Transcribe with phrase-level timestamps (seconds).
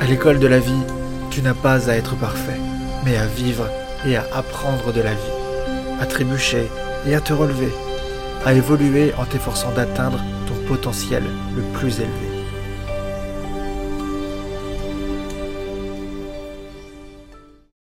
[0.00, 0.84] À l'école de la vie,
[1.30, 2.58] tu n'as pas à être parfait,
[3.04, 3.68] mais à vivre
[4.06, 5.34] et à apprendre de la vie,
[6.00, 6.68] à trébucher
[7.06, 7.72] et à te relever,
[8.46, 11.24] à évoluer en t'efforçant d'atteindre ton potentiel
[11.56, 12.27] le plus élevé.